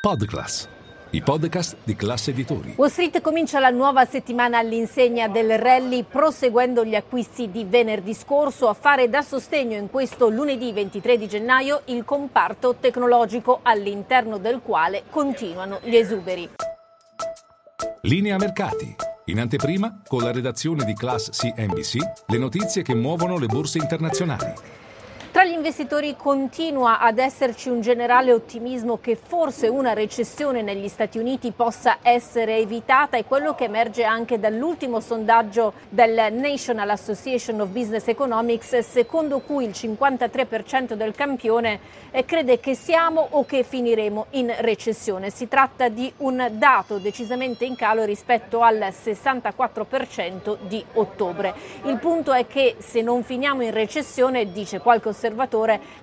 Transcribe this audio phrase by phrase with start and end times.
[0.00, 0.66] Podclass,
[1.10, 2.72] i podcast di classe editori.
[2.78, 8.70] Wall Street comincia la nuova settimana all'insegna del rally, proseguendo gli acquisti di venerdì scorso.
[8.70, 14.62] A fare da sostegno in questo lunedì 23 di gennaio il comparto tecnologico, all'interno del
[14.62, 16.48] quale continuano gli esuberi.
[18.00, 18.96] Linea mercati.
[19.26, 21.96] In anteprima, con la redazione di Class CNBC,
[22.28, 24.78] le notizie che muovono le borse internazionali.
[25.40, 31.16] Tra gli investitori continua ad esserci un generale ottimismo che forse una recessione negli Stati
[31.16, 37.68] Uniti possa essere evitata e quello che emerge anche dall'ultimo sondaggio del National Association of
[37.68, 44.26] Business Economics secondo cui il 53% del campione eh, crede che siamo o che finiremo
[44.32, 45.30] in recessione.
[45.30, 51.54] Si tratta di un dato decisamente in calo rispetto al 64% di ottobre.
[51.84, 55.28] Il punto è che se non finiamo in recessione, dice qualche osservatore,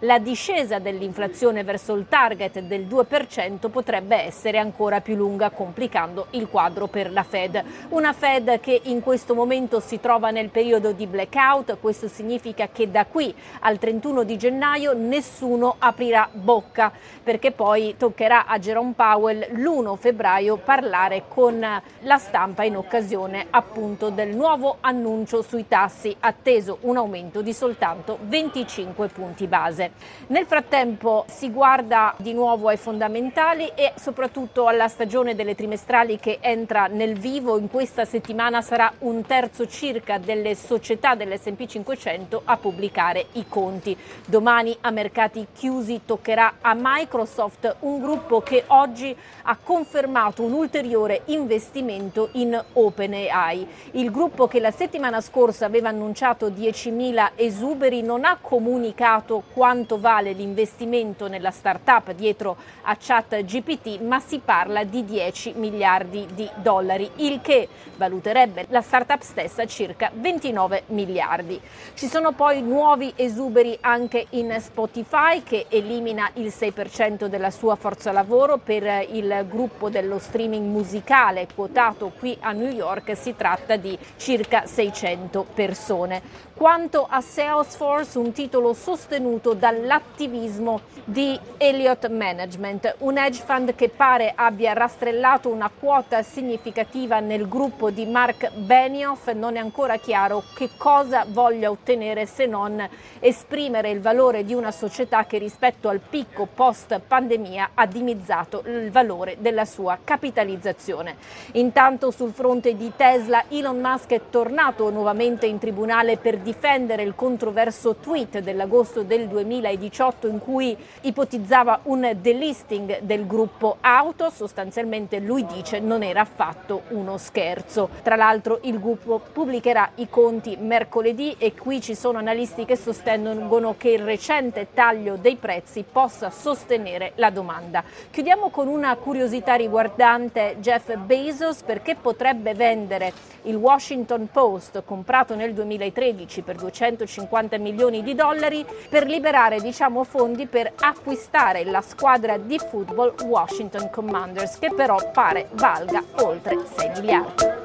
[0.00, 6.48] la discesa dell'inflazione verso il target del 2% potrebbe essere ancora più lunga, complicando il
[6.48, 7.62] quadro per la Fed.
[7.90, 12.90] Una Fed che in questo momento si trova nel periodo di blackout, questo significa che
[12.90, 19.46] da qui al 31 di gennaio nessuno aprirà bocca, perché poi toccherà a Jerome Powell
[19.52, 21.58] l'1 febbraio parlare con
[22.00, 28.18] la stampa in occasione appunto del nuovo annuncio sui tassi, atteso un aumento di soltanto
[28.22, 29.92] 25 5 punti base.
[30.28, 36.38] Nel frattempo si guarda di nuovo ai fondamentali e soprattutto alla stagione delle trimestrali che
[36.40, 37.58] entra nel vivo.
[37.58, 43.96] In questa settimana sarà un terzo circa delle società dell'SP 500 a pubblicare i conti.
[44.24, 51.22] Domani a mercati chiusi toccherà a Microsoft, un gruppo che oggi ha confermato un ulteriore
[51.26, 53.68] investimento in OpenAI.
[53.92, 60.00] Il gruppo che la settimana scorsa aveva annunciato 10.000 esuberi non ha comunicato comunicato quanto
[60.00, 67.10] vale l'investimento nella startup dietro a ChatGPT, ma si parla di 10 miliardi di dollari,
[67.16, 71.60] il che valuterebbe la startup stessa circa 29 miliardi.
[71.94, 78.12] Ci sono poi nuovi esuberi anche in Spotify che elimina il 6% della sua forza
[78.12, 83.98] lavoro per il gruppo dello streaming musicale quotato qui a New York, si tratta di
[84.16, 86.44] circa 600 persone.
[86.56, 94.32] Quanto a Salesforce, un titolo sostenuto dall'attivismo di Elliott Management, un hedge fund che pare
[94.34, 99.30] abbia rastrellato una quota significativa nel gruppo di Mark Benioff.
[99.32, 102.88] Non è ancora chiaro che cosa voglia ottenere se non
[103.20, 108.90] esprimere il valore di una società che rispetto al picco post pandemia ha dimizzato il
[108.90, 111.16] valore della sua capitalizzazione.
[111.52, 117.16] Intanto sul fronte di Tesla Elon Musk è tornato nuovamente in tribunale per difendere il
[117.16, 125.18] controverso tweet dell'agosto agosto del 2018 in cui ipotizzava un delisting del gruppo auto, sostanzialmente
[125.18, 127.88] lui dice non era affatto uno scherzo.
[128.02, 133.74] Tra l'altro il gruppo pubblicherà i conti mercoledì e qui ci sono analisti che sostengono
[133.76, 137.82] che il recente taglio dei prezzi possa sostenere la domanda.
[138.10, 145.54] Chiudiamo con una curiosità riguardante Jeff Bezos perché potrebbe vendere il Washington Post comprato nel
[145.54, 152.58] 2013 per 250 milioni di dollari per liberare diciamo, fondi per acquistare la squadra di
[152.58, 157.55] football Washington Commanders che però pare valga oltre 6 miliardi.